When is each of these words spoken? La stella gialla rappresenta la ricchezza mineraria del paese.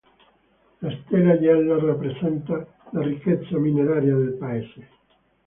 La 0.79 0.89
stella 0.89 1.39
gialla 1.39 1.77
rappresenta 1.77 2.55
la 2.89 3.03
ricchezza 3.03 3.59
mineraria 3.59 4.15
del 4.15 4.33
paese. 4.33 4.87